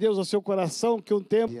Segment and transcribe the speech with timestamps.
[0.00, 1.52] Deus ao seu coração que um tempo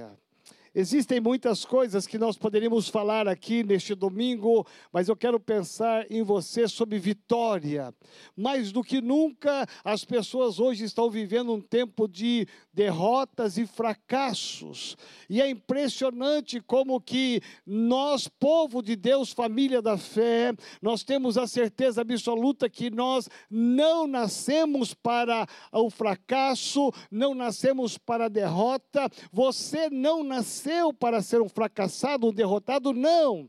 [0.72, 6.22] Existem muitas coisas que nós poderíamos falar aqui neste domingo, mas eu quero pensar em
[6.22, 7.92] você sobre vitória.
[8.36, 14.96] Mais do que nunca, as pessoas hoje estão vivendo um tempo de derrotas e fracassos.
[15.28, 21.48] E é impressionante como que nós, povo de Deus, família da fé, nós temos a
[21.48, 29.10] certeza absoluta que nós não nascemos para o fracasso, não nascemos para a derrota.
[29.32, 33.48] Você não nasceu nasceu para ser um fracassado, um derrotado, não.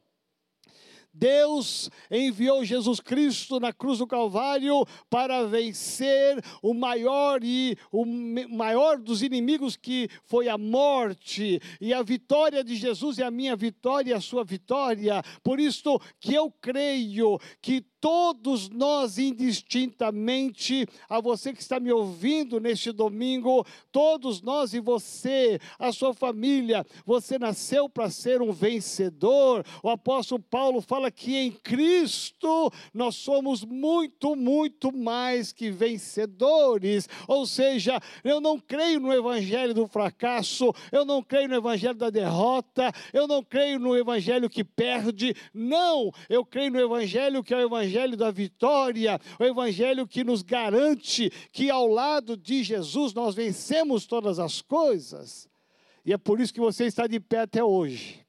[1.14, 8.06] Deus enviou Jesus Cristo na cruz do Calvário para vencer o maior e o
[8.50, 11.60] maior dos inimigos que foi a morte.
[11.82, 15.22] E a vitória de Jesus é a minha vitória e a sua vitória.
[15.44, 22.60] Por isso que eu creio que todos nós indistintamente, a você que está me ouvindo
[22.60, 29.64] neste domingo, todos nós e você, a sua família, você nasceu para ser um vencedor.
[29.84, 37.08] O apóstolo Paulo fala que em Cristo nós somos muito, muito mais que vencedores.
[37.28, 42.10] Ou seja, eu não creio no evangelho do fracasso, eu não creio no evangelho da
[42.10, 45.36] derrota, eu não creio no evangelho que perde.
[45.54, 50.24] Não, eu creio no evangelho que é o evangelho evangelho da vitória, o evangelho que
[50.24, 55.50] nos garante que ao lado de Jesus nós vencemos todas as coisas.
[56.06, 58.26] E é por isso que você está de pé até hoje.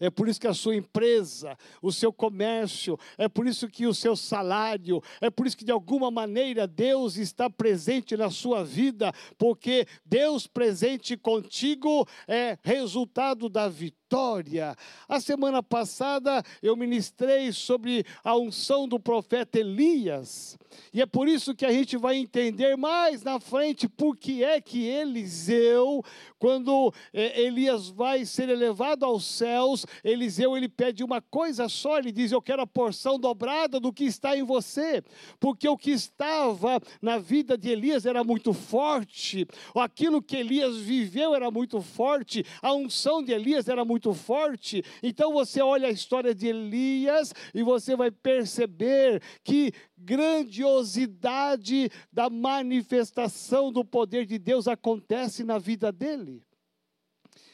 [0.00, 3.92] É por isso que a sua empresa, o seu comércio, é por isso que o
[3.92, 9.12] seu salário, é por isso que de alguma maneira Deus está presente na sua vida,
[9.36, 14.74] porque Deus presente contigo é resultado da vitória vitória.
[15.06, 20.58] A semana passada eu ministrei sobre a unção do profeta Elias,
[20.92, 24.60] e é por isso que a gente vai entender mais na frente por que é
[24.60, 26.02] que Eliseu,
[26.38, 32.12] quando é, Elias vai ser elevado aos céus, Eliseu ele pede uma coisa só, ele
[32.12, 35.02] diz: Eu quero a porção dobrada do que está em você,
[35.38, 41.34] porque o que estava na vida de Elias era muito forte, aquilo que Elias viveu
[41.34, 44.84] era muito forte, a unção de Elias era muito muito forte.
[45.02, 53.72] Então você olha a história de Elias e você vai perceber que grandiosidade da manifestação
[53.72, 56.40] do poder de Deus acontece na vida dele.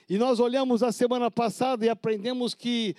[0.07, 2.95] E nós olhamos a semana passada e aprendemos que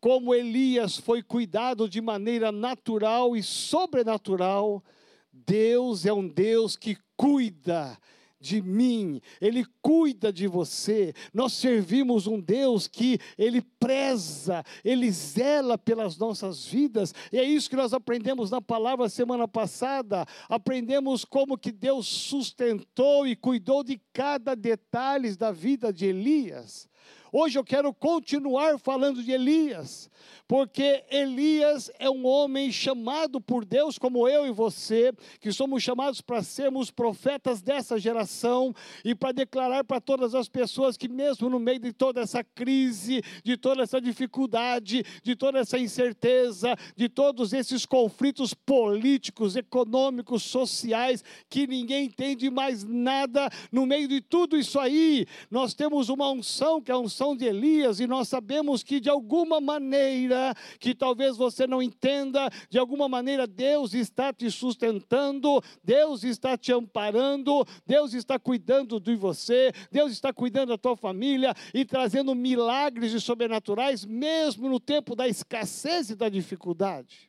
[0.00, 4.82] como Elias foi cuidado de maneira natural e sobrenatural,
[5.30, 7.98] Deus é um Deus que cuida
[8.40, 11.12] de mim, Ele cuida de você.
[11.32, 17.14] Nós servimos um Deus que Ele preza, Ele zela pelas nossas vidas.
[17.32, 20.26] E é isso que nós aprendemos na palavra semana passada.
[20.48, 26.88] Aprendemos como que Deus sustentou e cuidou de cada detalhe da vida de Elias.
[27.30, 30.10] Hoje eu quero continuar falando de Elias,
[30.46, 36.22] porque Elias é um homem chamado por Deus, como eu e você, que somos chamados
[36.22, 38.74] para sermos profetas dessa geração
[39.04, 43.22] e para declarar para todas as pessoas que, mesmo no meio de toda essa crise,
[43.44, 51.22] de toda essa dificuldade, de toda essa incerteza, de todos esses conflitos políticos, econômicos, sociais,
[51.50, 56.80] que ninguém entende mais nada, no meio de tudo isso aí, nós temos uma unção
[56.80, 61.36] que é a unção de Elias e nós sabemos que de alguma maneira que talvez
[61.36, 68.12] você não entenda, de alguma maneira Deus está te sustentando, Deus está te amparando, Deus
[68.12, 74.04] está cuidando de você, Deus está cuidando da tua família e trazendo milagres e sobrenaturais,
[74.04, 77.28] mesmo no tempo da escassez e da dificuldade.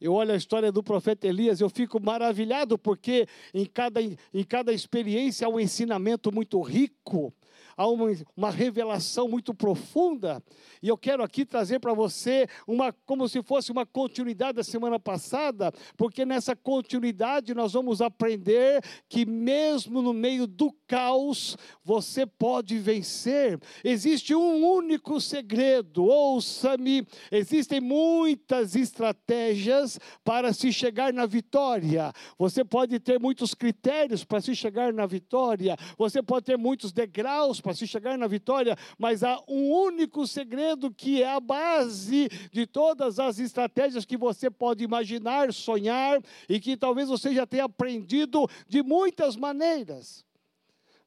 [0.00, 4.72] Eu olho a história do profeta Elias, eu fico maravilhado, porque em cada, em cada
[4.72, 7.34] experiência há um ensinamento muito rico
[7.78, 10.42] há uma, uma revelação muito profunda.
[10.82, 14.98] E eu quero aqui trazer para você uma, como se fosse uma continuidade da semana
[14.98, 22.78] passada, porque nessa continuidade nós vamos aprender que mesmo no meio do caos, você pode
[22.78, 23.60] vencer.
[23.84, 32.12] Existe um único segredo, ouça-me, existem muitas estratégias para se chegar na vitória.
[32.36, 37.60] Você pode ter muitos critérios para se chegar na vitória, você pode ter muitos degraus
[37.68, 42.66] para se chegar na vitória, mas há um único segredo que é a base de
[42.66, 46.18] todas as estratégias que você pode imaginar, sonhar
[46.48, 50.24] e que talvez você já tenha aprendido de muitas maneiras.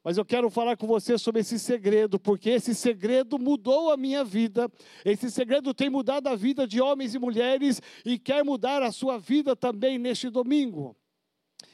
[0.04, 4.22] Mas eu quero falar com você sobre esse segredo, porque esse segredo mudou a minha
[4.22, 4.70] vida.
[5.04, 9.18] Esse segredo tem mudado a vida de homens e mulheres e quer mudar a sua
[9.18, 10.96] vida também neste domingo.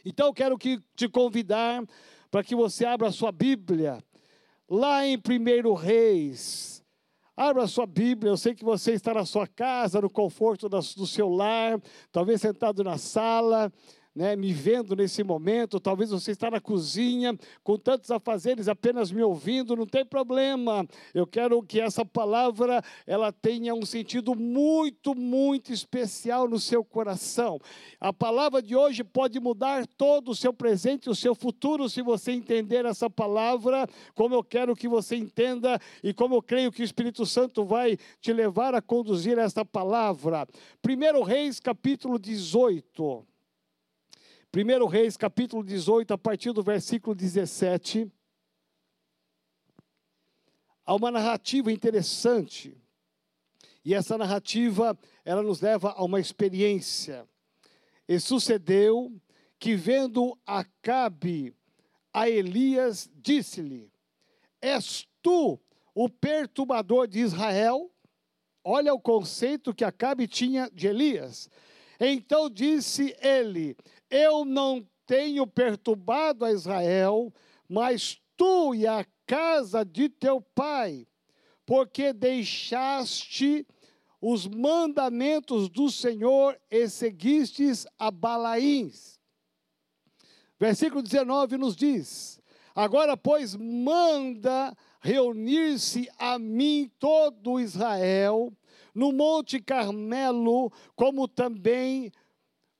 [0.03, 1.85] Então eu quero que te convidar
[2.31, 4.03] para que você abra a sua Bíblia,
[4.69, 6.85] lá em 1 Reis.
[7.37, 11.29] Abra sua Bíblia, eu sei que você está na sua casa, no conforto do seu
[11.29, 11.81] lar,
[12.11, 13.73] talvez sentado na sala,
[14.15, 19.23] né, me vendo nesse momento, talvez você está na cozinha com tantos afazeres apenas me
[19.23, 20.87] ouvindo, não tem problema.
[21.15, 27.61] Eu quero que essa palavra ela tenha um sentido muito, muito especial no seu coração.
[28.01, 32.33] A palavra de hoje pode mudar todo o seu presente o seu futuro se você
[32.33, 36.85] entender essa palavra, como eu quero que você entenda e como eu creio que o
[36.85, 40.47] Espírito Santo vai te levar a conduzir esta palavra.
[40.85, 43.38] 1 Reis capítulo 18.
[44.61, 48.11] 1 Reis, capítulo 18, a partir do versículo 17.
[50.85, 52.77] Há uma narrativa interessante.
[53.85, 57.25] E essa narrativa, ela nos leva a uma experiência.
[58.09, 59.13] E sucedeu
[59.61, 61.55] que, vendo Acabe
[62.13, 63.93] a Elias, disse-lhe:
[64.61, 65.57] És tu
[65.95, 67.93] o perturbador de Israel?
[68.65, 71.49] Olha o conceito que Acabe tinha de Elias.
[71.99, 73.77] Então disse ele:
[74.11, 77.33] Eu não tenho perturbado a Israel,
[77.69, 81.07] mas tu e a casa de teu pai,
[81.67, 83.67] porque deixaste
[84.21, 89.19] os mandamentos do Senhor e seguistes a Balaíns.
[90.59, 92.41] Versículo 19 nos diz:
[92.75, 98.53] Agora, pois, manda reunir-se a mim todo Israel
[98.95, 102.11] no Monte Carmelo, como também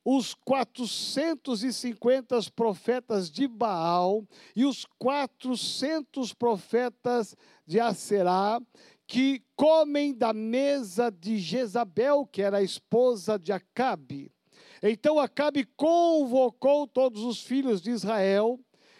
[0.03, 4.25] os 450 profetas de Baal
[4.55, 7.35] e os 400 profetas
[7.65, 8.59] de Aserá,
[9.05, 14.31] que comem da mesa de Jezabel, que era a esposa de Acabe.
[14.81, 18.59] Então Acabe convocou todos os filhos de Israel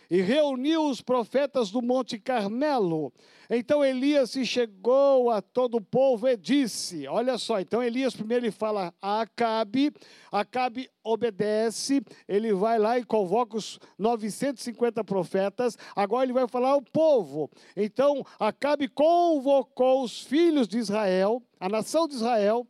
[0.09, 3.13] e reuniu os profetas do Monte Carmelo.
[3.50, 8.46] Então Elias se chegou a todo o povo e disse: Olha só, então Elias primeiro
[8.46, 9.92] ele fala a Acabe,
[10.31, 16.81] Acabe obedece, ele vai lá e convoca os 950 profetas, agora ele vai falar ao
[16.81, 17.50] povo.
[17.75, 22.68] Então Acabe convocou os filhos de Israel, a nação de Israel,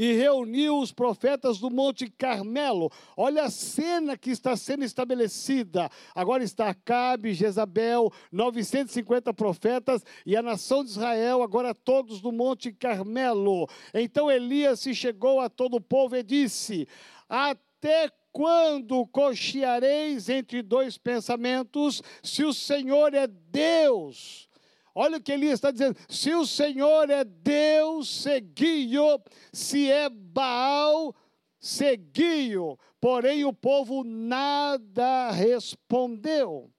[0.00, 2.90] e reuniu os profetas do Monte Carmelo.
[3.14, 5.90] Olha a cena que está sendo estabelecida.
[6.14, 12.72] Agora está Acabe, Jezabel, 950 profetas e a nação de Israel, agora todos do Monte
[12.72, 13.68] Carmelo.
[13.92, 16.88] Então Elias se chegou a todo o povo e disse:
[17.28, 24.48] Até quando cocheareis entre dois pensamentos, se o Senhor é Deus?
[24.94, 29.20] Olha o que Elias está dizendo: se o Senhor é Deus, segui-o,
[29.52, 31.14] se é Baal,
[31.58, 32.78] segui-o.
[33.00, 36.70] Porém, o povo nada respondeu.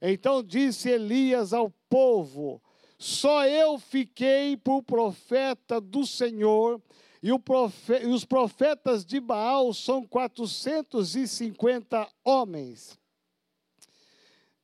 [0.00, 2.62] Então disse Elias ao povo:
[2.98, 6.80] Só eu fiquei por profeta do Senhor,
[7.22, 12.99] e, e os profetas de Baal são 450 homens.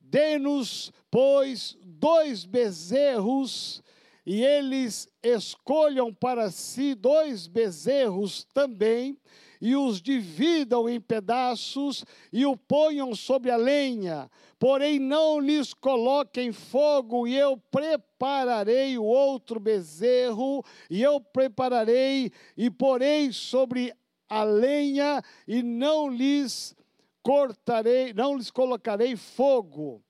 [0.09, 3.83] Dê-nos, pois, dois bezerros,
[4.25, 9.17] e eles escolham para si dois bezerros também,
[9.59, 14.29] e os dividam em pedaços e o ponham sobre a lenha.
[14.59, 22.69] Porém, não lhes coloquem fogo, e eu prepararei o outro bezerro, e eu prepararei e
[22.69, 23.93] porei sobre
[24.29, 26.75] a lenha, e não lhes
[27.27, 30.01] cortarei, não lhes colocarei fogo.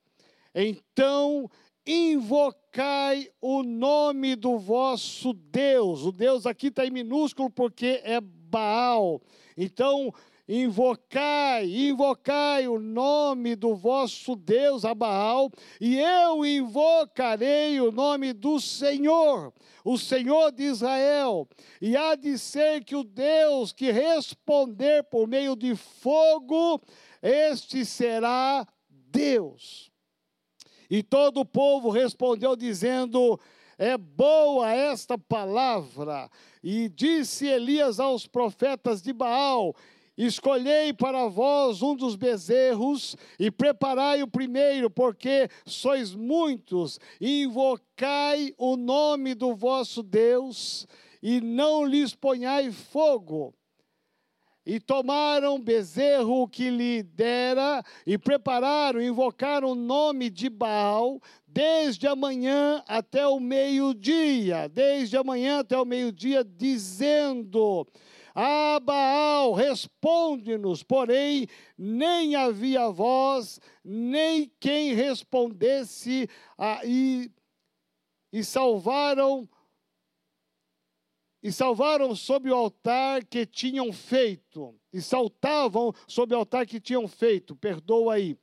[0.53, 1.50] Então
[1.83, 6.03] invocai o nome do vosso Deus.
[6.03, 9.19] O Deus aqui está em minúsculo porque é Baal.
[9.57, 10.13] Então,
[10.48, 15.51] invocai, invocai o nome do vosso Deus a Baal,
[15.82, 21.48] e eu invocarei o nome do Senhor, o Senhor de Israel.
[21.82, 26.82] E há de ser que o Deus que responder por meio de fogo,
[27.22, 29.92] este será Deus.
[30.89, 33.39] E todo o povo respondeu, dizendo:
[33.77, 36.30] É boa esta palavra.
[36.63, 39.75] E disse Elias aos profetas de Baal:
[40.17, 47.00] Escolhei para vós um dos bezerros e preparai o primeiro, porque sois muitos.
[47.21, 50.88] Invocai o nome do vosso Deus
[51.21, 53.53] e não lhes ponhai fogo
[54.67, 62.17] e tomaram bezerro que lhe dera, e prepararam, invocaram o nome de Baal, desde a
[62.17, 67.88] manhã até o meio-dia, desde a manhã até o meio-dia, dizendo:
[68.39, 70.84] a Baal, responde-nos.
[70.84, 77.32] Porém, nem havia voz, nem quem respondesse, a, e,
[78.32, 79.50] e salvaram
[81.41, 87.08] e salvaram sob o altar que tinham feito, e saltavam sob o altar que tinham
[87.08, 88.38] feito, perdoa aí.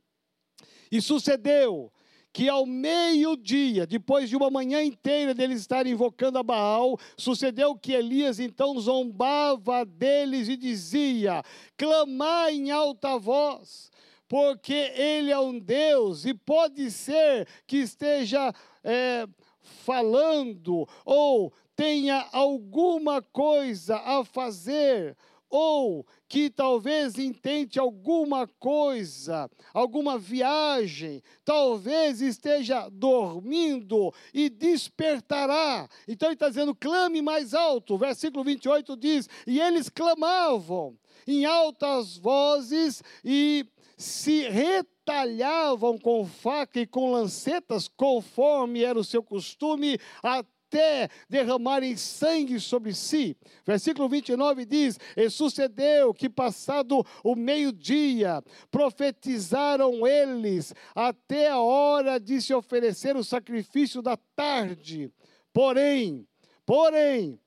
[0.90, 1.92] E sucedeu
[2.34, 7.92] que ao meio-dia, depois de uma manhã inteira deles estarem invocando a Baal, sucedeu que
[7.92, 11.44] Elias então zombava deles e dizia:
[11.76, 13.88] clamai em alta voz,
[14.28, 19.28] porque ele é um Deus, e pode ser que esteja é,
[19.60, 25.16] falando ou tenha alguma coisa a fazer
[25.56, 35.88] ou que talvez intente alguma coisa, alguma viagem, talvez esteja dormindo e despertará.
[36.08, 37.94] Então ele está dizendo: clame mais alto.
[37.94, 43.64] O versículo 28 diz: E eles clamavam em altas vozes e
[43.96, 51.96] se retalhavam com faca e com lancetas, conforme era o seu costume, até até derramarem
[51.96, 53.36] sangue sobre si.
[53.64, 62.40] Versículo 29 diz: E sucedeu que, passado o meio-dia, profetizaram eles até a hora de
[62.42, 65.12] se oferecer o sacrifício da tarde.
[65.52, 66.26] Porém,
[66.66, 67.38] porém,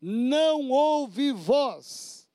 [0.00, 2.28] não houve voz,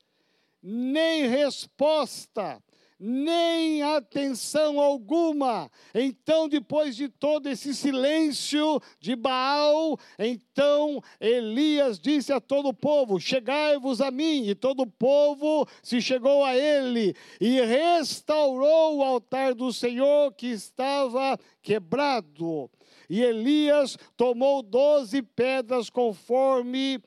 [0.64, 2.64] nem resposta
[3.00, 5.70] nem atenção alguma.
[5.94, 13.20] Então, depois de todo esse silêncio de Baal, então Elias disse a todo o povo:
[13.20, 14.48] Chegai-vos a mim.
[14.48, 20.48] E todo o povo se chegou a ele e restaurou o altar do Senhor que
[20.48, 22.70] estava quebrado.
[23.10, 27.00] E Elias tomou doze pedras conforme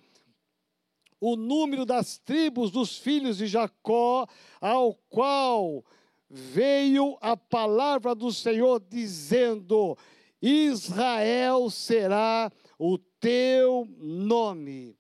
[1.21, 4.27] o número das tribos dos filhos de Jacó,
[4.61, 5.85] ao qual
[6.29, 9.97] veio a palavra do Senhor dizendo:
[10.41, 14.97] Israel será o teu nome.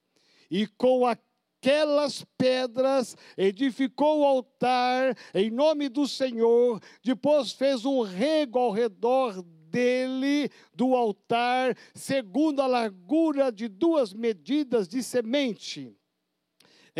[0.50, 8.58] E com aquelas pedras edificou o altar em nome do Senhor, depois fez um rego
[8.58, 15.97] ao redor dele, do altar, segundo a largura de duas medidas de semente.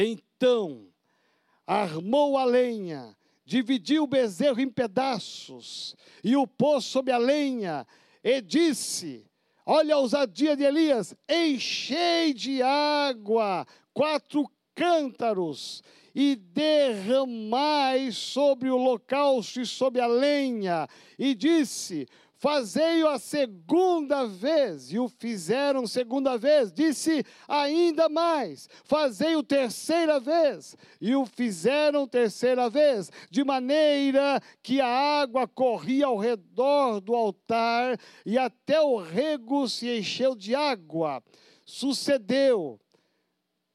[0.01, 0.87] Então,
[1.67, 7.85] armou a lenha, dividiu o bezerro em pedaços e o pôs sobre a lenha
[8.23, 9.27] e disse:
[9.67, 15.83] Olha a ousadia de Elias, enchei de água quatro cântaros
[16.15, 20.87] e derramai sobre o holocausto e sobre a lenha.
[21.19, 22.07] E disse:
[22.41, 30.77] Fazei-o a segunda vez, e o fizeram segunda vez, disse ainda mais, fazei-o terceira vez,
[31.01, 37.99] e o fizeram terceira vez, de maneira que a água corria ao redor do altar,
[38.25, 41.21] e até o rego se encheu de água.
[41.65, 42.79] Sucedeu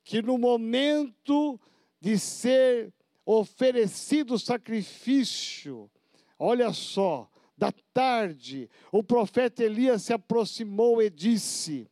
[0.05, 1.59] que no momento
[1.99, 2.93] de ser
[3.25, 5.91] oferecido o sacrifício,
[6.39, 11.87] olha só, da tarde, o profeta Elias se aproximou e disse: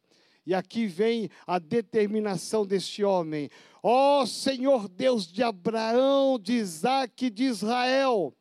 [0.45, 3.49] e aqui vem a determinação deste homem:
[3.83, 8.33] Ó oh, Senhor Deus de Abraão, de Isaac e de Israel.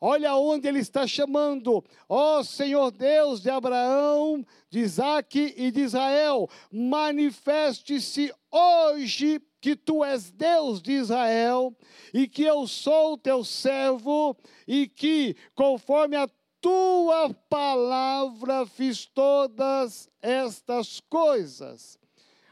[0.00, 1.84] Olha onde ele está chamando.
[2.08, 10.04] Ó oh, Senhor Deus de Abraão, de Isaac e de Israel, manifeste-se hoje que tu
[10.04, 11.76] és Deus de Israel
[12.12, 16.28] e que eu sou teu servo e que, conforme a
[16.62, 21.98] tua palavra fiz todas estas coisas.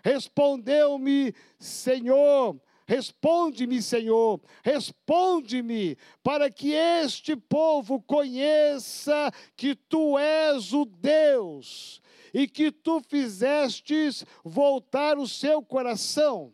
[0.03, 12.03] Respondeu-me, Senhor, responde-me, Senhor, responde-me, para que este povo conheça que tu és o Deus
[12.35, 16.53] e que tu fizestes voltar o seu coração.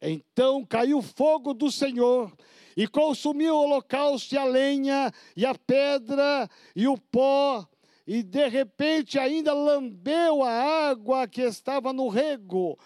[0.00, 2.32] Então caiu fogo do Senhor
[2.80, 7.68] e consumiu o holocausto e a lenha, e a pedra, e o pó,
[8.06, 12.78] e de repente ainda lambeu a água que estava no rego.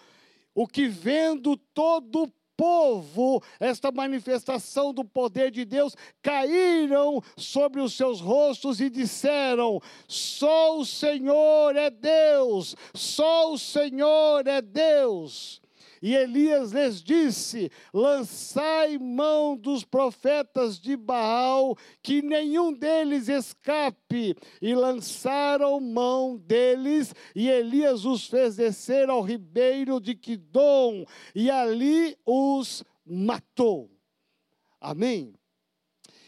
[0.53, 7.93] O que vendo todo o povo, esta manifestação do poder de Deus, caíram sobre os
[7.93, 15.61] seus rostos e disseram: Só o Senhor é Deus, só o Senhor é Deus.
[16.05, 24.35] E Elias lhes disse: Lançai mão dos profetas de Baal, que nenhum deles escape.
[24.61, 32.15] E lançaram mão deles, e Elias os fez descer ao ribeiro de Quidom, e ali
[32.23, 33.89] os matou.
[34.79, 35.33] Amém?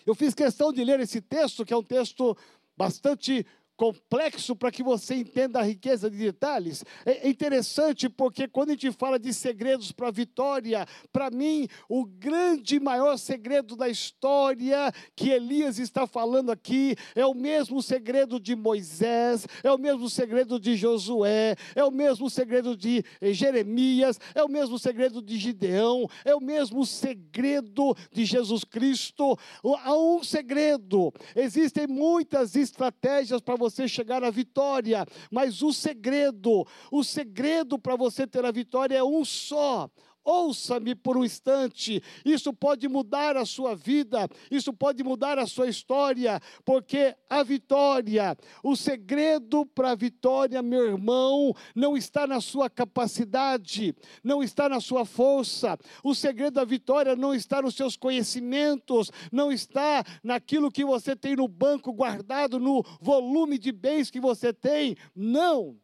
[0.07, 2.35] Eu fiz questão de ler esse texto, que é um texto
[2.75, 3.45] bastante
[3.77, 6.83] complexo para que você entenda a riqueza de detalhes.
[7.05, 12.03] É interessante porque quando a gente fala de segredos para a vitória, para mim, o
[12.03, 18.55] grande maior segredo da história que Elias está falando aqui é o mesmo segredo de
[18.55, 24.43] Moisés, é o mesmo segredo de Josué, é o mesmo segredo de eh, Jeremias, é
[24.43, 29.37] o mesmo segredo de Gideão, é o mesmo segredo de Jesus Cristo.
[29.83, 36.65] Há um segredo, existem muitas estratégias para você você chegar à vitória, mas o segredo,
[36.91, 39.89] o segredo para você ter a vitória é um só.
[40.27, 45.69] Ouça-me por um instante, isso pode mudar a sua vida, isso pode mudar a sua
[45.69, 52.69] história, porque a vitória, o segredo para a vitória, meu irmão, não está na sua
[52.69, 59.09] capacidade, não está na sua força, o segredo da vitória não está nos seus conhecimentos,
[59.31, 64.51] não está naquilo que você tem no banco guardado, no volume de bens que você
[64.51, 65.79] tem, não.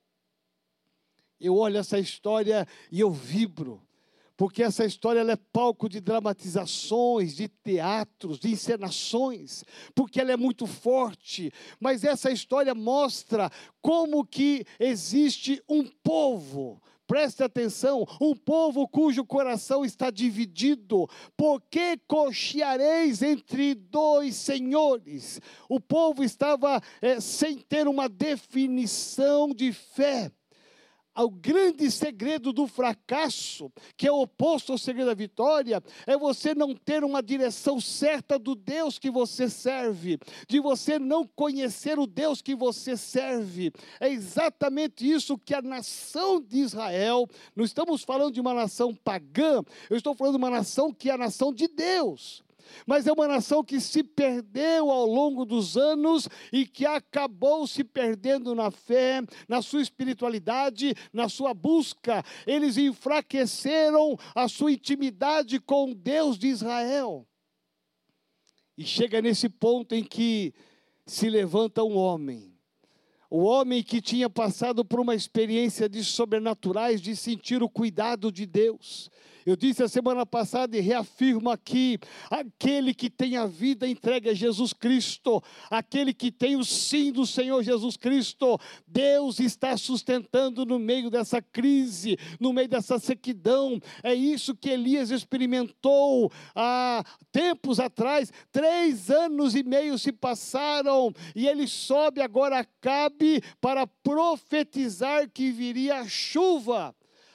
[1.39, 3.81] Eu olho essa história e eu vibro
[4.43, 9.63] porque essa história é palco de dramatizações, de teatros, de encenações,
[9.95, 13.49] porque ela é muito forte, mas essa história mostra
[13.81, 21.07] como que existe um povo, preste atenção, um povo cujo coração está dividido,
[21.37, 25.39] porque cocheareis entre dois senhores?
[25.69, 30.29] O povo estava é, sem ter uma definição de fé
[31.21, 36.73] o grande segredo do fracasso, que é oposto ao segredo da vitória, é você não
[36.73, 42.41] ter uma direção certa do Deus que você serve, de você não conhecer o Deus
[42.41, 43.71] que você serve.
[43.99, 49.63] É exatamente isso que a nação de Israel, não estamos falando de uma nação pagã,
[49.89, 52.42] eu estou falando de uma nação que é a nação de Deus
[52.85, 57.83] mas é uma nação que se perdeu ao longo dos anos e que acabou se
[57.83, 62.23] perdendo na fé, na sua espiritualidade, na sua busca.
[62.45, 67.27] Eles enfraqueceram a sua intimidade com Deus de Israel.
[68.77, 70.53] E chega nesse ponto em que
[71.05, 72.53] se levanta um homem
[73.33, 78.45] o homem que tinha passado por uma experiência de sobrenaturais, de sentir o cuidado de
[78.45, 79.09] Deus,
[79.45, 84.33] eu disse a semana passada e reafirmo aqui: aquele que tem a vida entregue a
[84.33, 90.79] Jesus Cristo, aquele que tem o sim do Senhor Jesus Cristo, Deus está sustentando no
[90.79, 93.79] meio dessa crise, no meio dessa sequidão.
[94.01, 98.31] É isso que Elias experimentou há tempos atrás.
[98.51, 105.51] Três anos e meio se passaram e ele sobe agora a Cabe para profetizar que
[105.51, 106.93] viria chuva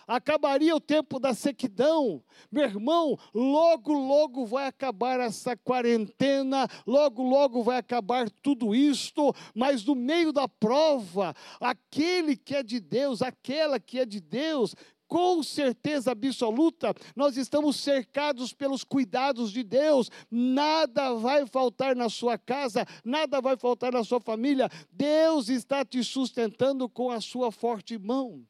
[0.09, 2.23] acabaria o tempo da sequidão.
[2.51, 9.85] Meu irmão, logo, logo vai acabar essa quarentena, logo, logo vai acabar tudo isto, mas
[9.85, 14.75] no meio da prova, aquele que é de Deus, aquela que é de Deus,
[15.07, 22.37] com certeza absoluta, nós estamos cercados pelos cuidados de Deus, nada vai faltar na sua
[22.37, 27.99] casa, nada vai faltar na sua família, Deus está te sustentando com a sua forte
[27.99, 28.47] mão.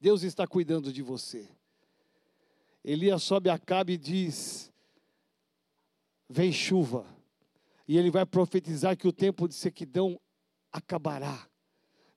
[0.00, 1.48] Deus está cuidando de você.
[2.84, 4.72] Elias sobe a Cabe e diz:
[6.28, 7.06] Vem chuva.
[7.86, 10.20] E ele vai profetizar que o tempo de sequidão
[10.70, 11.48] acabará.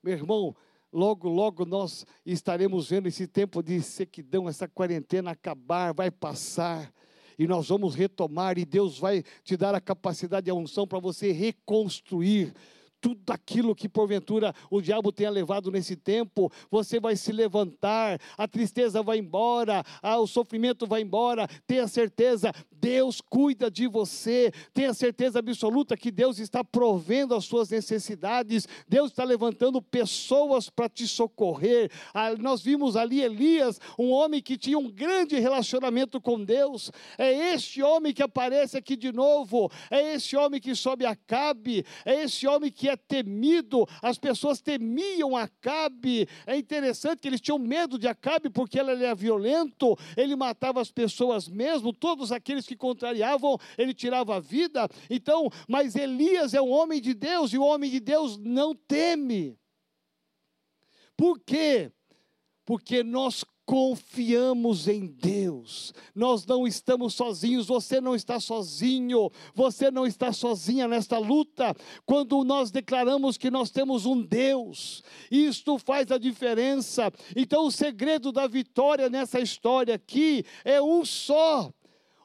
[0.03, 0.55] Meu irmão,
[0.91, 6.93] logo, logo nós estaremos vendo esse tempo de sequidão, essa quarentena acabar, vai passar.
[7.39, 10.99] E nós vamos retomar, e Deus vai te dar a capacidade e a unção para
[10.99, 12.53] você reconstruir
[13.01, 18.47] tudo aquilo que porventura o diabo tenha levado nesse tempo, você vai se levantar, a
[18.47, 19.83] tristeza vai embora,
[20.19, 21.47] o sofrimento vai embora.
[21.65, 24.51] Tenha certeza, Deus cuida de você.
[24.73, 28.67] Tenha certeza absoluta que Deus está provendo as suas necessidades.
[28.87, 31.91] Deus está levantando pessoas para te socorrer.
[32.13, 36.91] Ah, nós vimos ali Elias, um homem que tinha um grande relacionamento com Deus.
[37.17, 39.71] É este homem que aparece aqui de novo.
[39.91, 41.85] É esse homem que sobe a Cabe.
[42.03, 46.27] É esse homem que é temido, as pessoas temiam Acabe.
[46.47, 50.91] É interessante que eles tinham medo de Acabe porque ele era violento, ele matava as
[50.91, 54.88] pessoas mesmo, todos aqueles que contrariavam, ele tirava a vida.
[55.10, 59.60] Então, mas Elias é um homem de Deus e o homem de Deus não teme.
[61.17, 61.91] Por quê?
[62.65, 65.93] Porque nós confiamos em Deus.
[66.15, 71.75] Nós não estamos sozinhos, você não está sozinho, você não está sozinha nesta luta.
[72.05, 77.12] Quando nós declaramos que nós temos um Deus, isto faz a diferença.
[77.36, 81.71] Então, o segredo da vitória nessa história aqui é um só.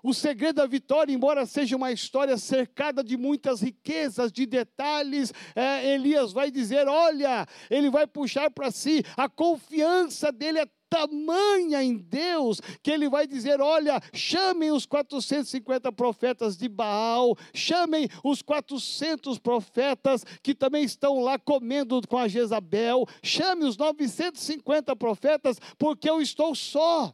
[0.06, 5.94] O segredo da vitória, embora seja uma história cercada de muitas riquezas, de detalhes, é,
[5.94, 11.96] Elias vai dizer: olha, ele vai puxar para si, a confiança dele é tamanha em
[11.96, 19.40] Deus que ele vai dizer: olha, chamem os 450 profetas de Baal, chamem os 400
[19.40, 26.22] profetas que também estão lá comendo com a Jezabel, chame os 950 profetas, porque eu
[26.22, 27.12] estou só.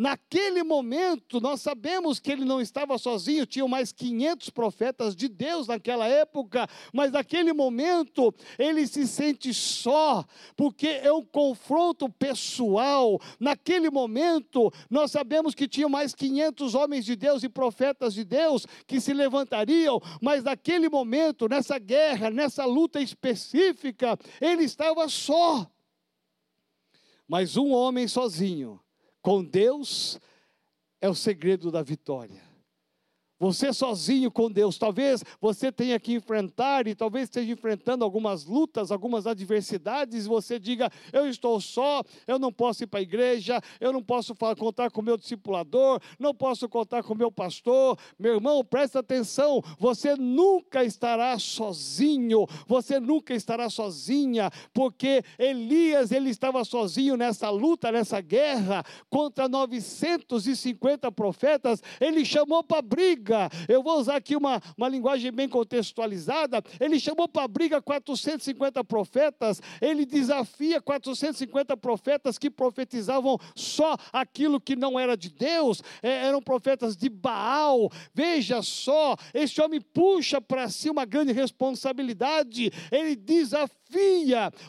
[0.00, 5.66] Naquele momento, nós sabemos que ele não estava sozinho, tinham mais 500 profetas de Deus
[5.66, 10.24] naquela época, mas naquele momento ele se sente só,
[10.56, 13.20] porque é um confronto pessoal.
[13.38, 18.66] Naquele momento, nós sabemos que tinham mais 500 homens de Deus e profetas de Deus
[18.86, 25.70] que se levantariam, mas naquele momento, nessa guerra, nessa luta específica, ele estava só.
[27.28, 28.80] Mas um homem sozinho
[29.22, 30.18] com Deus
[31.00, 32.49] é o segredo da vitória.
[33.40, 38.90] Você sozinho com Deus, talvez você tenha que enfrentar e talvez esteja enfrentando algumas lutas,
[38.90, 43.58] algumas adversidades, e você diga: Eu estou só, eu não posso ir para a igreja,
[43.80, 47.98] eu não posso contar com meu discipulador, não posso contar com meu pastor.
[48.18, 56.28] Meu irmão, presta atenção: você nunca estará sozinho, você nunca estará sozinha, porque Elias, ele
[56.28, 63.48] estava sozinho nessa luta, nessa guerra contra 950 profetas, ele chamou para briga briga.
[63.68, 66.62] Eu vou usar aqui uma, uma linguagem bem contextualizada.
[66.80, 74.74] Ele chamou para briga 450 profetas, ele desafia 450 profetas que profetizavam só aquilo que
[74.74, 77.90] não era de Deus, é, eram profetas de Baal.
[78.12, 83.79] Veja só, esse homem puxa para si uma grande responsabilidade, ele desafia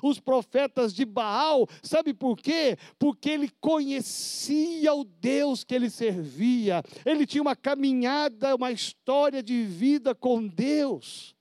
[0.01, 2.77] os profetas de Baal, sabe por quê?
[2.97, 9.63] Porque ele conhecia o Deus que ele servia, ele tinha uma caminhada uma história de
[9.63, 11.35] vida com Deus.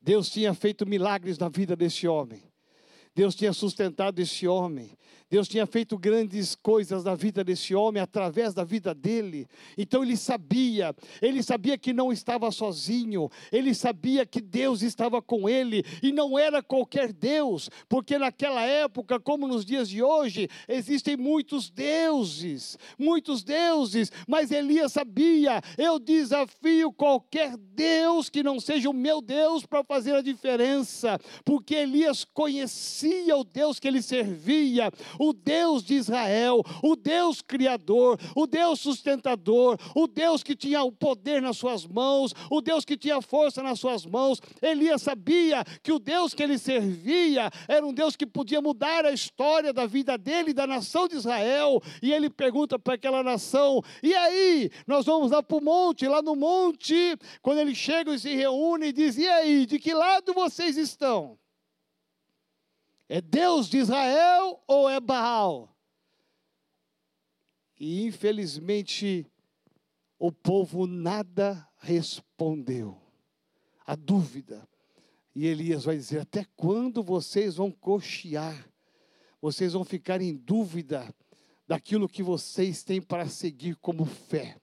[0.00, 2.51] Deus tinha feito milagres na vida desse homem.
[3.14, 4.96] Deus tinha sustentado esse homem.
[5.32, 9.48] Deus tinha feito grandes coisas na vida desse homem, através da vida dele.
[9.78, 15.48] Então ele sabia, ele sabia que não estava sozinho, ele sabia que Deus estava com
[15.48, 21.16] ele, e não era qualquer Deus, porque naquela época, como nos dias de hoje, existem
[21.16, 28.92] muitos deuses, muitos deuses, mas Elias sabia: eu desafio qualquer Deus que não seja o
[28.92, 32.22] meu Deus para fazer a diferença, porque Elias
[33.02, 38.80] conhecia o Deus que ele servia o Deus de Israel, o Deus criador, o Deus
[38.80, 43.62] sustentador, o Deus que tinha o poder nas suas mãos, o Deus que tinha força
[43.62, 44.40] nas suas mãos.
[44.60, 49.12] Elias sabia que o Deus que ele servia era um Deus que podia mudar a
[49.12, 51.82] história da vida dele e da nação de Israel.
[52.00, 54.70] E ele pergunta para aquela nação: e aí?
[54.86, 58.88] Nós vamos lá para o monte, lá no monte, quando ele chega e se reúne
[58.88, 61.41] e diz: e aí, de que lado vocês estão?
[63.14, 65.76] É Deus de Israel ou é Baal?
[67.78, 69.30] E infelizmente
[70.18, 72.98] o povo nada respondeu.
[73.84, 74.66] A dúvida.
[75.34, 78.66] E Elias vai dizer: Até quando vocês vão cochear?
[79.42, 81.14] Vocês vão ficar em dúvida
[81.68, 84.58] daquilo que vocês têm para seguir como fé.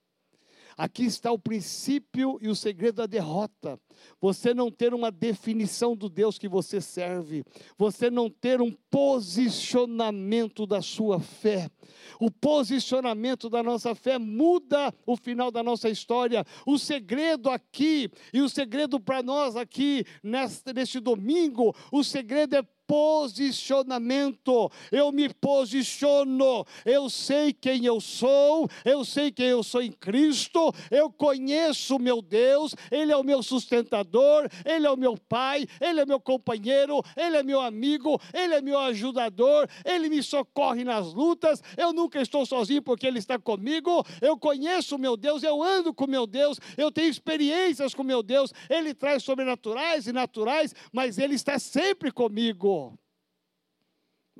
[0.79, 3.77] Aqui está o princípio e o segredo da derrota.
[4.21, 7.43] Você não ter uma definição do Deus que você serve,
[7.77, 11.69] você não ter um posicionamento da sua fé.
[12.17, 16.45] O posicionamento da nossa fé muda o final da nossa história.
[16.65, 22.63] O segredo aqui, e o segredo para nós aqui, neste, neste domingo, o segredo é
[22.89, 24.71] posicionamento.
[24.91, 26.65] Eu me posiciono.
[26.83, 28.67] Eu sei quem eu sou.
[28.83, 30.73] Eu sei quem eu sou em Cristo.
[30.89, 32.73] Eu conheço o meu Deus.
[32.89, 34.49] Ele é o meu sustentador.
[34.65, 35.67] Ele é o meu pai.
[35.79, 37.03] Ele é meu companheiro.
[37.15, 38.19] Ele é meu amigo.
[38.33, 39.69] Ele é meu ajudador.
[39.85, 41.61] Ele me socorre nas lutas.
[41.77, 44.03] Eu nunca estou sozinho porque Ele está comigo.
[44.19, 45.43] Eu conheço o meu Deus.
[45.43, 46.59] Eu ando com meu Deus.
[46.75, 48.51] Eu tenho experiências com meu Deus.
[48.67, 52.78] Ele traz sobrenaturais e naturais, mas Ele está sempre comigo.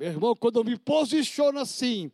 [0.00, 2.10] Meu irmão, quando eu me posiciono assim,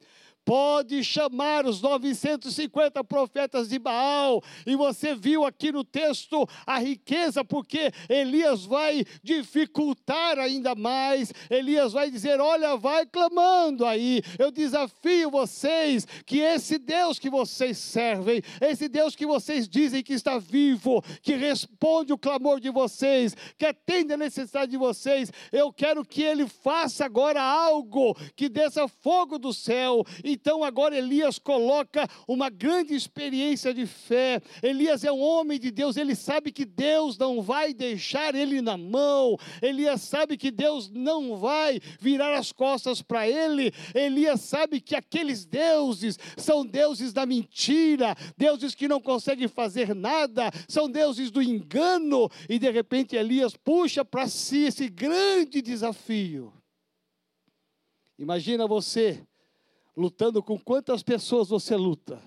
[0.47, 4.41] pode chamar os 950 profetas de Baal.
[4.65, 11.33] E você viu aqui no texto a riqueza, porque Elias vai dificultar ainda mais.
[11.51, 14.23] Elias vai dizer: Olha, vai clamando aí.
[14.39, 20.13] Eu desafio vocês que esse Deus que vocês servem, esse Deus que vocês dizem que
[20.13, 25.73] está vivo, que responde o clamor de vocês, que atende a necessidade de vocês, eu
[25.73, 30.05] quero que ele faça agora algo que desça fogo do céu.
[30.37, 34.43] Então agora Elias coloca uma grande experiência de fé.
[34.63, 38.77] Elias é um homem de Deus, ele sabe que Deus não vai deixar ele na
[38.77, 39.39] mão.
[39.63, 43.73] Elias sabe que Deus não vai virar as costas para ele.
[43.95, 50.51] Elias sabe que aqueles deuses são deuses da mentira, deuses que não conseguem fazer nada,
[50.69, 52.31] são deuses do engano.
[52.47, 56.53] E de repente Elias puxa para si esse grande desafio.
[58.19, 59.27] Imagina você
[59.97, 62.23] lutando com quantas pessoas você luta.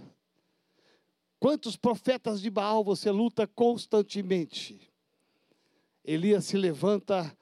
[1.40, 4.92] Quantos profetas de Baal você luta constantemente?
[6.04, 7.38] Elias se levanta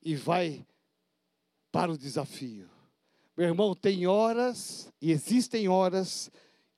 [0.00, 0.64] e vai
[1.70, 2.70] para o desafio.
[3.36, 6.30] Meu irmão, tem horas, e existem horas,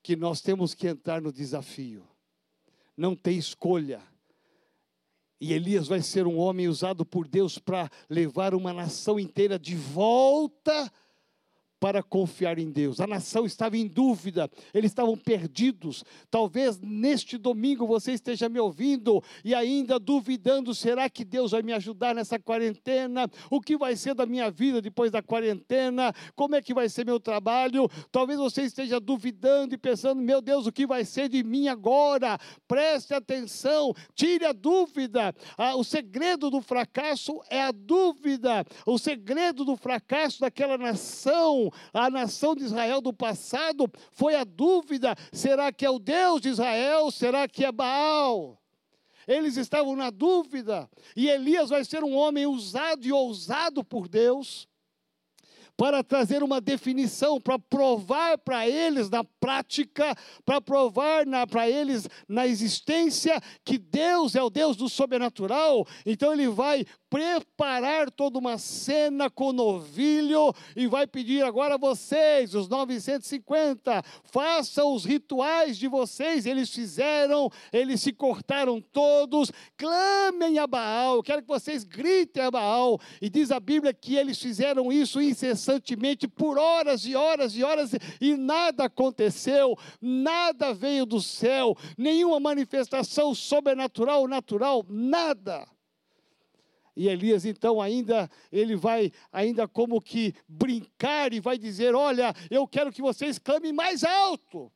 [0.03, 2.07] que nós temos que entrar no desafio.
[2.97, 4.03] Não tem escolha.
[5.41, 9.75] E Elias vai ser um homem usado por Deus para levar uma nação inteira de
[9.75, 10.91] volta
[11.81, 13.01] para confiar em Deus.
[13.01, 16.05] A nação estava em dúvida, eles estavam perdidos.
[16.31, 21.73] Talvez neste domingo você esteja me ouvindo e ainda duvidando: será que Deus vai me
[21.73, 23.31] ajudar nessa quarentena?
[23.51, 26.15] O que vai ser da minha vida depois da quarentena?
[26.35, 27.89] Como é que vai ser meu trabalho?
[28.11, 32.39] Talvez você esteja duvidando e pensando: meu Deus, o que vai ser de mim agora?
[32.67, 35.35] Preste atenção, tire a dúvida.
[35.59, 38.65] Ah, o segredo do fracasso é a dúvida.
[38.87, 45.15] O segredo do fracasso daquela nação a nação de Israel do passado foi a dúvida:
[45.33, 47.11] será que é o Deus de Israel?
[47.11, 48.61] Será que é Baal?
[49.27, 54.69] Eles estavam na dúvida, e Elias vai ser um homem usado e ousado por Deus
[55.77, 62.47] para trazer uma definição, para provar para eles na prática, para provar para eles na
[62.47, 65.87] existência que Deus é o Deus do sobrenatural.
[66.07, 72.57] Então ele vai preparar toda uma cena com novilho e vai pedir agora a vocês,
[72.57, 76.45] os 950, façam os rituais de vocês.
[76.45, 81.23] Eles fizeram, eles se cortaram todos, clamem a Baal.
[81.23, 82.99] Quero que vocês gritem a Baal.
[83.23, 87.93] E diz a Bíblia que eles fizeram isso incessantemente por horas e horas e horas
[88.21, 95.74] e nada aconteceu, nada veio do céu, nenhuma manifestação sobrenatural natural, nada.
[96.97, 102.67] E Elias então ainda ele vai ainda como que brincar e vai dizer: "Olha, eu
[102.67, 104.71] quero que vocês clamem mais alto".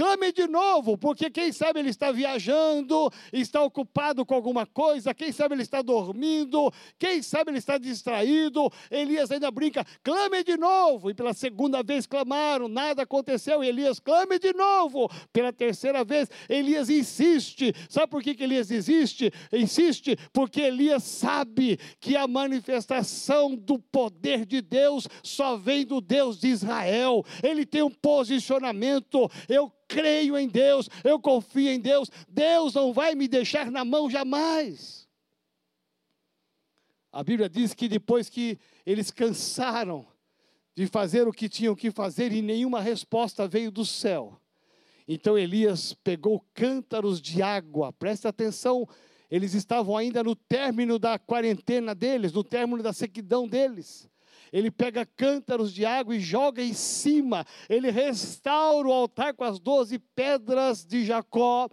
[0.00, 5.30] Clame de novo, porque quem sabe ele está viajando, está ocupado com alguma coisa, quem
[5.30, 8.72] sabe ele está dormindo, quem sabe ele está distraído.
[8.90, 11.10] Elias ainda brinca, clame de novo.
[11.10, 13.62] E pela segunda vez clamaram, nada aconteceu.
[13.62, 15.06] E Elias, clame de novo.
[15.34, 17.74] Pela terceira vez, Elias insiste.
[17.86, 19.30] Sabe por que, que Elias insiste?
[19.52, 26.40] Insiste porque Elias sabe que a manifestação do poder de Deus só vem do Deus
[26.40, 27.22] de Israel.
[27.42, 29.30] Ele tem um posicionamento.
[29.46, 34.08] Eu creio em Deus, eu confio em Deus, Deus não vai me deixar na mão
[34.08, 35.08] jamais.
[37.12, 40.06] A Bíblia diz que depois que eles cansaram
[40.76, 44.40] de fazer o que tinham que fazer e nenhuma resposta veio do céu,
[45.08, 48.88] então Elias pegou cântaros de água, presta atenção,
[49.28, 54.08] eles estavam ainda no término da quarentena deles, no término da sequidão deles
[54.52, 59.58] ele pega cântaros de água e joga em cima, ele restaura o altar com as
[59.58, 61.68] doze pedras de Jacó,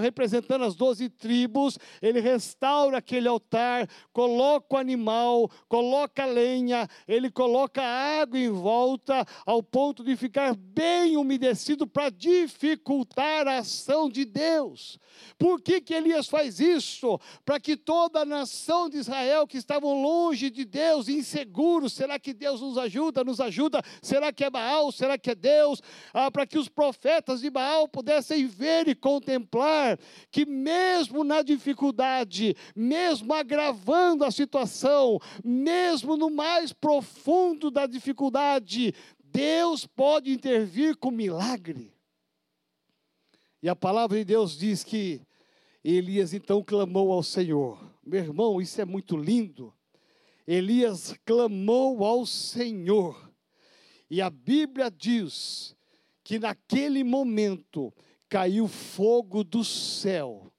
[0.00, 7.82] representando as doze tribos, ele restaura aquele altar, coloca o animal, coloca lenha, ele coloca
[7.82, 14.98] água em volta, ao ponto de ficar bem umedecido para dificultar a ação de Deus.
[15.38, 17.18] Por que, que Elias faz isso?
[17.44, 22.32] Para que toda a nação de Israel que estavam longe de Deus, inseguros, será que
[22.32, 23.24] Deus nos ajuda?
[23.24, 23.82] Nos ajuda?
[24.00, 24.92] Será que é Baal?
[24.92, 25.82] Será que é Deus?
[26.12, 29.98] Ah, para que os profetas de Baal pudessem ver e contemplar
[30.30, 39.86] que, mesmo na dificuldade, mesmo agravando a situação, mesmo no mais profundo da dificuldade, Deus
[39.86, 41.92] pode intervir com milagre.
[43.62, 45.20] E a palavra de Deus diz que
[45.84, 47.78] Elias então clamou ao Senhor.
[48.04, 49.72] Meu irmão, isso é muito lindo.
[50.52, 53.32] Elias clamou ao Senhor.
[54.10, 55.76] E a Bíblia diz
[56.24, 57.94] que naquele momento
[58.28, 60.52] caiu fogo do céu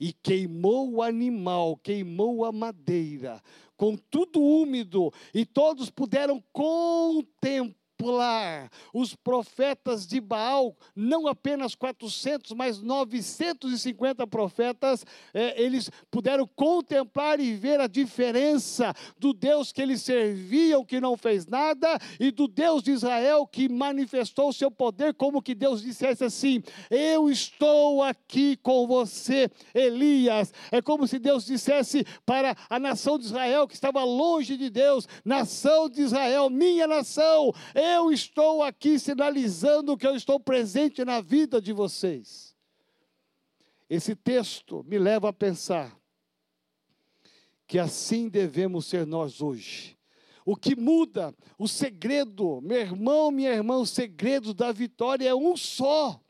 [0.00, 3.42] e queimou o animal, queimou a madeira,
[3.76, 12.52] com tudo úmido, e todos puderam contemplar contemplar os profetas de Baal, não apenas 400,
[12.52, 20.02] mas 950 profetas, é, eles puderam contemplar e ver a diferença do Deus que eles
[20.02, 25.14] serviam, que não fez nada, e do Deus de Israel que manifestou o seu poder,
[25.14, 30.52] como que Deus dissesse assim: Eu estou aqui com você, Elias.
[30.70, 35.08] É como se Deus dissesse para a nação de Israel que estava longe de Deus:
[35.24, 41.60] Nação de Israel, minha nação, eu estou aqui sinalizando que eu estou presente na vida
[41.60, 42.54] de vocês.
[43.88, 45.96] Esse texto me leva a pensar
[47.66, 49.96] que assim devemos ser nós hoje.
[50.44, 55.56] O que muda, o segredo, meu irmão, minha irmã, o segredo da vitória é um
[55.56, 56.20] só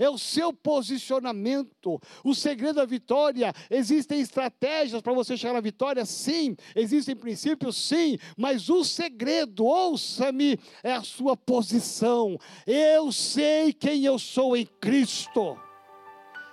[0.00, 2.00] é o seu posicionamento.
[2.24, 6.04] O segredo da vitória, existem estratégias para você chegar à vitória?
[6.06, 6.56] Sim.
[6.74, 7.76] Existem princípios?
[7.76, 8.18] Sim.
[8.36, 12.38] Mas o segredo, ouça-me, é a sua posição.
[12.66, 15.58] Eu sei quem eu sou em Cristo.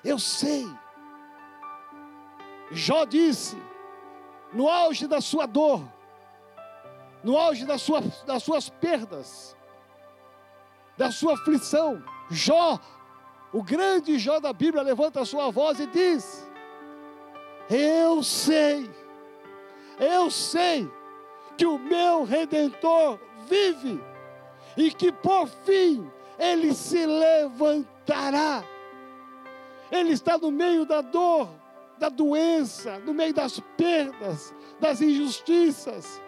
[0.04, 0.66] Eu sei.
[2.70, 3.56] Jó disse,
[4.54, 5.82] no auge da sua dor,
[7.24, 9.56] no auge da sua, das suas perdas,
[10.98, 12.80] da sua aflição, Jó
[13.52, 16.48] o grande Jó da Bíblia levanta a sua voz e diz:
[17.70, 18.90] Eu sei,
[20.00, 20.90] eu sei
[21.58, 24.02] que o meu redentor vive
[24.76, 28.64] e que por fim ele se levantará.
[29.92, 31.50] Ele está no meio da dor,
[31.98, 36.22] da doença, no meio das perdas, das injustiças.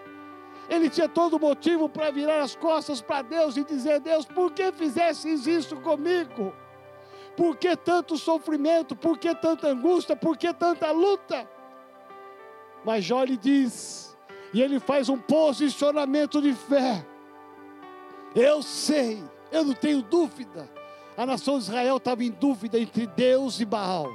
[0.69, 4.71] Ele tinha todo motivo para virar as costas para Deus e dizer: Deus, por que
[4.71, 6.53] fizesses isso comigo?
[7.39, 8.97] Por que tanto sofrimento?
[8.97, 10.13] Por que tanta angústia?
[10.13, 11.49] Por que tanta luta?
[12.83, 14.13] Mas Jó lhe diz,
[14.53, 17.05] e ele faz um posicionamento de fé.
[18.35, 19.23] Eu sei,
[19.53, 20.69] eu não tenho dúvida.
[21.15, 24.11] A nação de Israel estava em dúvida entre Deus e Baal.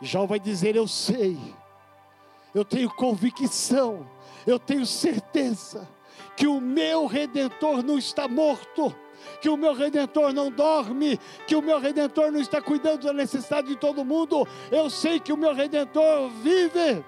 [0.00, 1.36] Jó vai dizer: Eu sei,
[2.54, 4.08] eu tenho convicção,
[4.46, 5.88] eu tenho certeza
[6.36, 8.94] que o meu redentor não está morto
[9.40, 13.68] que o meu redentor não dorme, que o meu redentor não está cuidando da necessidade
[13.68, 14.46] de todo mundo.
[14.70, 17.04] Eu sei que o meu redentor vive.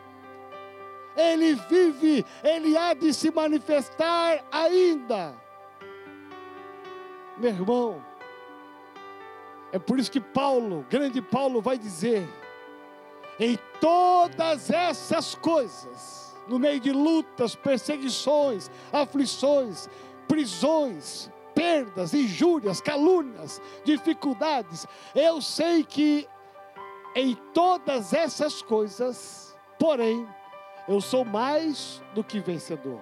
[1.16, 5.34] Ele vive, ele há de se manifestar ainda.
[7.38, 8.04] Meu irmão,
[9.72, 12.28] é por isso que Paulo, grande Paulo, vai dizer:
[13.38, 19.88] em todas essas coisas, no meio de lutas, perseguições, aflições,
[20.28, 24.86] prisões, perdas, injúrias, calúnias, dificuldades.
[25.14, 26.28] Eu sei que
[27.14, 30.28] em todas essas coisas, porém,
[30.86, 33.00] eu sou mais do que vencedor.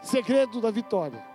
[0.00, 1.26] Segredo da vitória.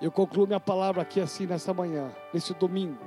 [0.00, 3.04] Eu concluo minha palavra aqui assim nessa manhã, nesse domingo.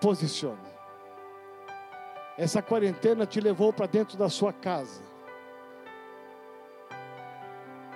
[0.00, 0.72] Posicione.
[2.38, 5.11] Essa quarentena te levou para dentro da sua casa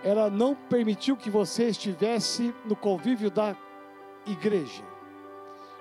[0.06, 3.56] ela não permitiu que você estivesse no convívio da
[4.24, 4.84] igreja,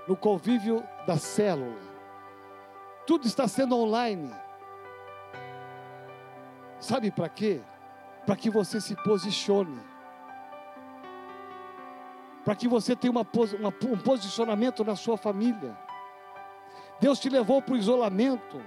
[0.08, 1.78] no convívio da célula.
[3.06, 4.34] Tudo está sendo online.
[6.80, 7.62] Sabe para quê?
[8.26, 9.80] Para que você se posicione.
[12.44, 13.28] Para que você tenha uma,
[13.60, 15.78] uma, um posicionamento na sua família.
[17.00, 18.60] Deus te levou para o isolamento.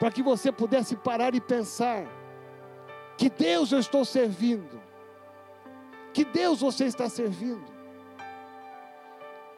[0.00, 2.04] Para que você pudesse parar e pensar
[3.20, 4.80] que Deus eu estou servindo?
[6.14, 7.70] Que Deus você está servindo?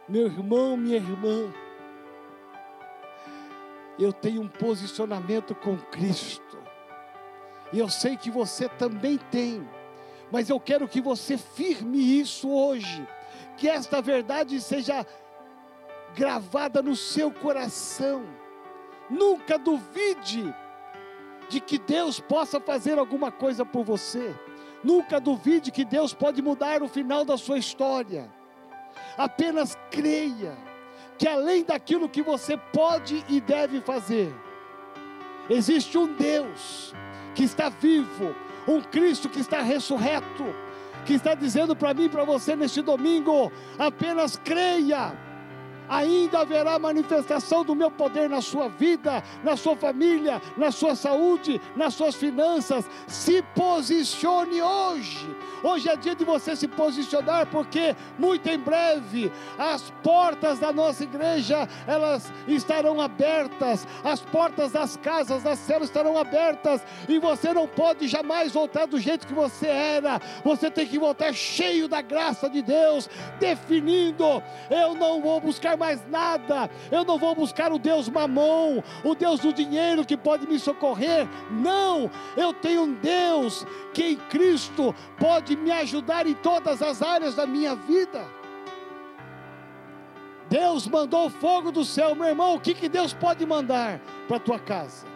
[0.09, 1.55] Meu irmão, minha irmã,
[3.96, 6.59] eu tenho um posicionamento com Cristo,
[7.72, 9.64] e eu sei que você também tem,
[10.33, 13.07] mas eu quero que você firme isso hoje,
[13.57, 15.07] que esta verdade seja
[16.16, 18.25] gravada no seu coração.
[19.09, 20.53] Nunca duvide
[21.53, 24.35] de que Deus possa fazer alguma coisa por você.
[24.83, 28.31] Nunca duvide que Deus pode mudar o final da sua história.
[29.19, 30.57] Apenas creia
[31.19, 34.35] que além daquilo que você pode e deve fazer,
[35.51, 36.95] existe um Deus
[37.35, 38.35] que está vivo,
[38.67, 40.45] um Cristo que está ressurreto,
[41.05, 45.12] que está dizendo para mim e para você neste domingo: apenas creia
[45.93, 51.61] ainda haverá manifestação do meu poder na sua vida, na sua família, na sua saúde,
[51.76, 52.88] nas suas finanças.
[53.07, 55.28] Se posicione hoje.
[55.62, 61.05] Hoje é dia de você se posicionar, porque muito em breve as portas da nossa
[61.05, 67.68] igreja elas estarão abertas, as portas das casas, das células estarão abertas, e você não
[67.68, 70.20] pode jamais voltar do jeito que você era.
[70.43, 76.09] Você tem que voltar cheio da graça de Deus, definindo: eu não vou buscar mais
[76.09, 80.57] nada, eu não vou buscar o Deus mamão, o Deus do dinheiro que pode me
[80.57, 81.26] socorrer.
[81.51, 87.35] Não, eu tenho um Deus que em Cristo pode me ajudar em todas as áreas
[87.35, 88.24] da minha vida.
[90.49, 92.55] Deus mandou fogo do céu, meu irmão.
[92.55, 95.12] O que, que Deus pode mandar para a tua casa?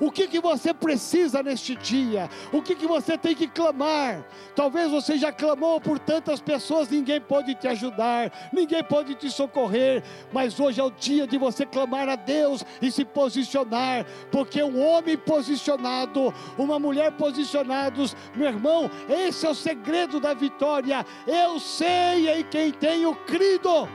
[0.00, 2.30] O que, que você precisa neste dia?
[2.50, 4.24] O que, que você tem que clamar?
[4.56, 10.02] Talvez você já clamou por tantas pessoas, ninguém pode te ajudar, ninguém pode te socorrer,
[10.32, 14.82] mas hoje é o dia de você clamar a Deus e se posicionar, porque um
[14.82, 21.04] homem posicionado, uma mulher posicionados, meu irmão, esse é o segredo da vitória.
[21.26, 23.88] Eu sei em quem tenho crido.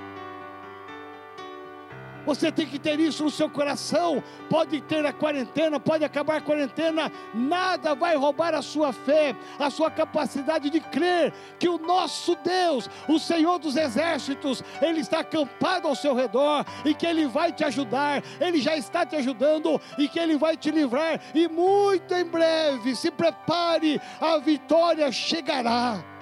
[2.25, 4.23] Você tem que ter isso no seu coração.
[4.49, 9.69] Pode ter a quarentena, pode acabar a quarentena, nada vai roubar a sua fé, a
[9.69, 15.87] sua capacidade de crer que o nosso Deus, o Senhor dos exércitos, ele está acampado
[15.87, 20.07] ao seu redor e que ele vai te ajudar, ele já está te ajudando e
[20.07, 26.14] que ele vai te livrar e muito em breve, se prepare, a vitória chegará.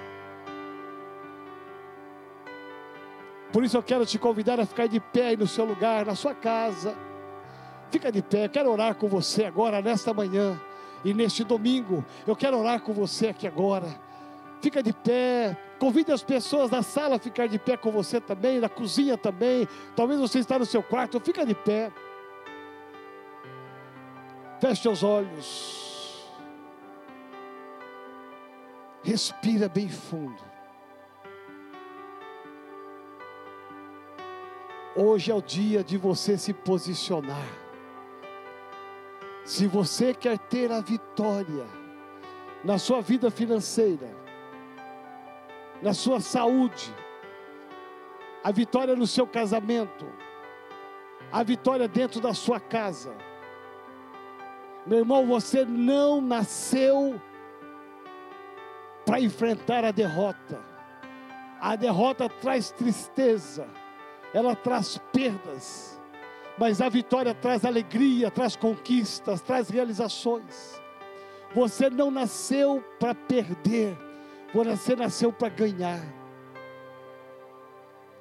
[3.54, 6.16] Por isso eu quero te convidar a ficar de pé aí no seu lugar, na
[6.16, 6.98] sua casa.
[7.92, 10.60] Fica de pé, quero orar com você agora, nesta manhã
[11.06, 12.04] e neste domingo.
[12.26, 13.86] Eu quero orar com você aqui agora.
[14.60, 18.60] Fica de pé, convide as pessoas da sala a ficar de pé com você também,
[18.60, 19.68] na cozinha também.
[19.96, 21.92] Talvez você está no seu quarto, fica de pé.
[24.60, 26.34] Feche os olhos.
[29.04, 30.53] Respira bem fundo.
[34.96, 37.48] Hoje é o dia de você se posicionar.
[39.44, 41.66] Se você quer ter a vitória
[42.64, 44.08] na sua vida financeira,
[45.82, 46.94] na sua saúde,
[48.44, 50.06] a vitória no seu casamento,
[51.32, 53.16] a vitória dentro da sua casa.
[54.86, 57.20] Meu irmão, você não nasceu
[59.04, 60.62] para enfrentar a derrota.
[61.60, 63.68] A derrota traz tristeza
[64.34, 66.02] ela traz perdas,
[66.58, 70.82] mas a vitória traz alegria, traz conquistas, traz realizações.
[71.54, 73.96] Você não nasceu para perder,
[74.52, 76.02] você nasceu para ganhar.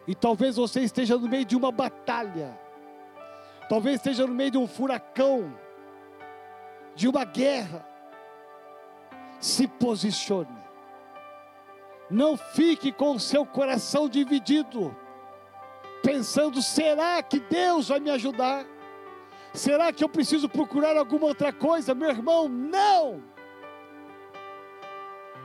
[0.06, 2.58] E talvez você esteja no meio de uma batalha,
[3.68, 5.56] talvez esteja no meio de um furacão,
[6.94, 7.86] de uma guerra.
[9.40, 10.62] Se posicione,
[12.08, 14.94] não fique com o seu coração dividido
[16.02, 18.66] pensando: será que Deus vai me ajudar?
[19.54, 21.94] Será que eu preciso procurar alguma outra coisa?
[21.94, 23.22] Meu irmão, não!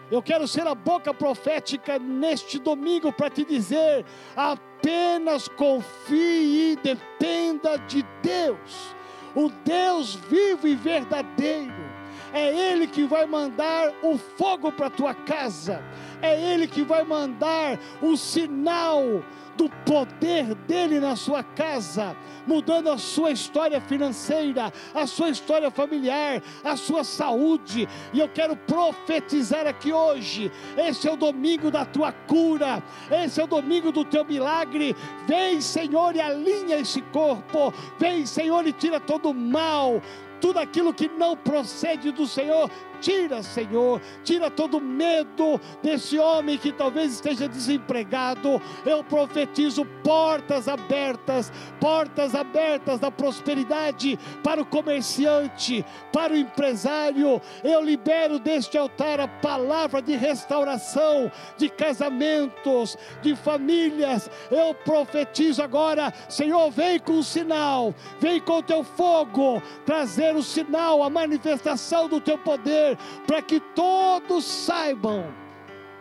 [0.09, 4.05] Eu quero ser a boca profética neste domingo para te dizer:
[4.35, 8.95] apenas confie e dependa de Deus,
[9.35, 11.86] o Deus vivo e verdadeiro.
[12.33, 15.83] É Ele que vai mandar o fogo para tua casa,
[16.21, 19.23] é Ele que vai mandar o sinal
[19.57, 22.15] do poder dele na sua casa,
[22.45, 27.89] mudando a sua história financeira, a sua história familiar, a sua saúde.
[28.13, 33.43] E eu quero profetizar aqui hoje: esse é o domingo da tua cura, esse é
[33.43, 34.95] o domingo do teu milagre.
[35.25, 37.73] Vem, Senhor, e alinha esse corpo.
[37.97, 40.01] Vem, Senhor, e tira todo o mal,
[40.39, 42.69] tudo aquilo que não procede do Senhor,
[43.01, 48.61] Tira, Senhor, tira todo medo desse homem que talvez esteja desempregado.
[48.85, 57.41] Eu profetizo portas abertas, portas abertas da prosperidade para o comerciante, para o empresário.
[57.63, 64.29] Eu libero deste altar a palavra de restauração, de casamentos, de famílias.
[64.49, 70.43] Eu profetizo agora, Senhor, vem com o sinal, vem com o teu fogo, trazer o
[70.43, 72.86] sinal, a manifestação do teu poder
[73.25, 75.25] para que todos saibam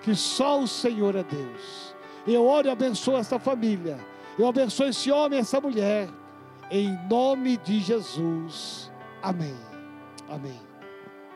[0.03, 1.95] que só o Senhor é Deus.
[2.26, 3.99] Eu oro e abençoo essa família.
[4.39, 6.09] Eu abençoo esse homem, essa mulher.
[6.70, 8.91] Em nome de Jesus.
[9.22, 9.57] Amém.
[10.28, 10.66] Amém.